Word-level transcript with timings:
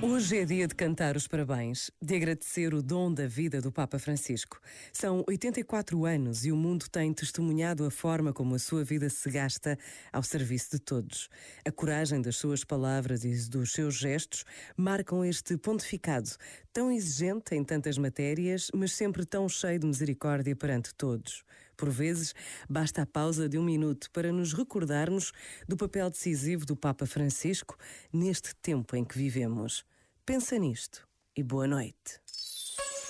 Hoje 0.00 0.38
é 0.38 0.44
dia 0.44 0.66
de 0.66 0.74
cantar 0.74 1.16
os 1.16 1.26
parabéns, 1.26 1.90
de 2.02 2.16
agradecer 2.16 2.74
o 2.74 2.82
dom 2.82 3.12
da 3.12 3.26
vida 3.26 3.60
do 3.60 3.72
Papa 3.72 3.98
Francisco. 3.98 4.60
São 4.92 5.24
84 5.26 6.04
anos 6.04 6.44
e 6.44 6.52
o 6.52 6.56
mundo 6.56 6.86
tem 6.90 7.14
testemunhado 7.14 7.84
a 7.84 7.90
forma 7.90 8.32
como 8.32 8.54
a 8.54 8.58
sua 8.58 8.84
vida 8.84 9.08
se 9.08 9.30
gasta 9.30 9.78
ao 10.12 10.22
serviço 10.22 10.72
de 10.72 10.80
todos. 10.80 11.28
A 11.64 11.70
coragem 11.70 12.20
das 12.20 12.36
suas 12.36 12.62
palavras 12.62 13.24
e 13.24 13.48
dos 13.48 13.72
seus 13.72 13.94
gestos 13.94 14.44
marcam 14.76 15.24
este 15.24 15.56
pontificado, 15.56 16.30
tão 16.72 16.92
exigente 16.92 17.54
em 17.54 17.64
tantas 17.64 17.96
matérias, 17.96 18.70
mas 18.74 18.92
sempre 18.92 19.24
tão 19.24 19.48
cheio 19.48 19.78
de 19.78 19.86
misericórdia 19.86 20.54
perante 20.54 20.94
todos. 20.94 21.42
Por 21.78 21.90
vezes, 21.90 22.34
basta 22.68 23.02
a 23.02 23.06
pausa 23.06 23.48
de 23.48 23.56
um 23.56 23.62
minuto 23.62 24.10
para 24.10 24.32
nos 24.32 24.52
recordarmos 24.52 25.32
do 25.66 25.76
papel 25.76 26.10
decisivo 26.10 26.66
do 26.66 26.76
Papa 26.76 27.06
Francisco 27.06 27.76
neste 28.12 28.52
tempo 28.56 28.96
em 28.96 29.04
que 29.04 29.16
vivemos. 29.16 29.86
Pensa 30.26 30.58
nisto 30.58 31.08
e 31.36 31.42
boa 31.42 31.68
noite. 31.68 32.20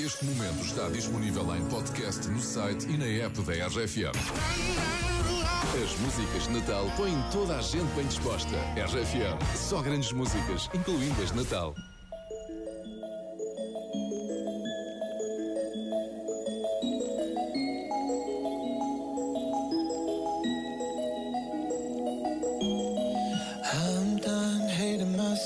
Este 0.00 0.24
momento 0.24 0.64
está 0.64 0.88
disponível 0.88 1.54
em 1.54 1.68
podcast 1.68 2.26
no 2.28 2.40
site 2.40 2.88
e 2.88 2.96
na 2.96 3.04
app 3.04 3.40
da 3.42 3.52
RFM. 3.68 4.16
As 5.74 5.98
músicas 6.00 6.44
de 6.44 6.58
Natal 6.58 6.86
põem 6.96 7.16
toda 7.30 7.58
a 7.58 7.60
gente 7.60 7.94
bem 7.94 8.06
disposta. 8.06 8.56
RFM, 8.76 9.56
só 9.56 9.82
grandes 9.82 10.10
músicas, 10.10 10.70
incluindo 10.74 11.22
as 11.22 11.30
de 11.32 11.36
Natal. 11.36 11.74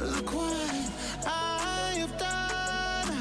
Look 0.00 0.32
what 0.34 0.90
I 1.26 1.94
have 1.98 2.18
done. 2.18 3.18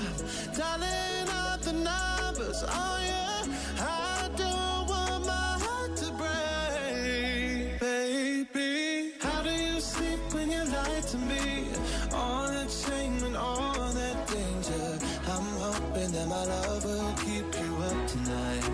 Dialing 0.56 1.30
up 1.30 1.62
the 1.62 1.74
numbers, 1.74 2.64
oh 2.68 3.00
yeah. 3.04 3.46
I 3.80 4.30
don't 4.38 4.88
want 4.88 5.26
my 5.26 5.58
heart 5.64 5.96
to 5.98 6.12
break, 6.22 7.80
baby. 7.80 9.14
How 9.22 9.42
do 9.44 9.52
you 9.52 9.80
sleep 9.82 10.20
when 10.34 10.52
you 10.52 10.64
lie 10.66 11.02
to 11.02 11.18
me? 11.18 11.70
All 12.14 12.48
that 12.48 12.72
shame 12.72 13.24
and 13.24 13.38
all 13.38 13.74
that 13.94 14.28
danger. 14.28 15.00
I'm 15.28 15.46
hoping 15.60 16.12
that 16.12 16.28
my 16.28 16.44
love 16.46 16.86
will 16.86 17.14
keep 17.26 17.48
you 17.60 17.76
up 17.90 18.08
tonight, 18.08 18.70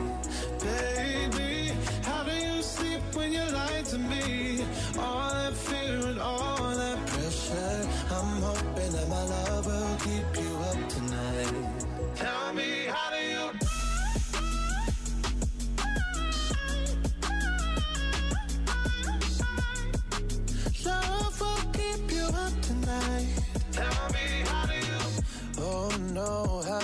baby. 0.60 1.72
How 2.04 2.24
do 2.24 2.34
you 2.36 2.62
sleep 2.62 3.02
when 3.14 3.32
you 3.32 3.46
lie 3.52 3.84
to 3.92 3.98
me? 3.98 4.66
All 5.00 5.30
that 5.34 5.54
fear 5.54 6.00
and 6.08 6.20